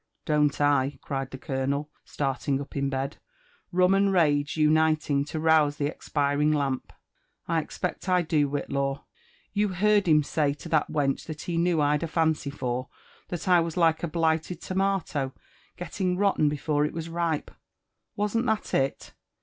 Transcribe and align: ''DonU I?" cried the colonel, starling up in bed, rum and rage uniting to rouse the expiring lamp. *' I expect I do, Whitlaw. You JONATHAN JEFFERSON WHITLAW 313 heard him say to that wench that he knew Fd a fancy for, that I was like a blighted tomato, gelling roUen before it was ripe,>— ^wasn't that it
''DonU 0.25 0.59
I?" 0.59 0.97
cried 1.03 1.29
the 1.29 1.37
colonel, 1.37 1.91
starling 2.05 2.59
up 2.59 2.75
in 2.75 2.89
bed, 2.89 3.17
rum 3.71 3.93
and 3.93 4.11
rage 4.11 4.57
uniting 4.57 5.23
to 5.25 5.39
rouse 5.39 5.77
the 5.77 5.85
expiring 5.85 6.51
lamp. 6.51 6.91
*' 7.21 7.47
I 7.47 7.59
expect 7.61 8.09
I 8.09 8.23
do, 8.23 8.49
Whitlaw. 8.49 9.03
You 9.53 9.67
JONATHAN 9.67 9.75
JEFFERSON 9.75 9.99
WHITLAW 9.99 9.99
313 10.01 10.01
heard 10.01 10.07
him 10.07 10.23
say 10.23 10.53
to 10.55 10.69
that 10.69 10.91
wench 10.91 11.25
that 11.27 11.41
he 11.43 11.57
knew 11.59 11.77
Fd 11.77 12.01
a 12.01 12.07
fancy 12.07 12.49
for, 12.49 12.89
that 13.27 13.47
I 13.47 13.59
was 13.59 13.77
like 13.77 14.01
a 14.01 14.07
blighted 14.07 14.59
tomato, 14.59 15.33
gelling 15.77 16.17
roUen 16.17 16.49
before 16.49 16.83
it 16.83 16.93
was 16.93 17.07
ripe,>— 17.07 17.51
^wasn't 18.17 18.47
that 18.47 18.73
it 18.73 19.13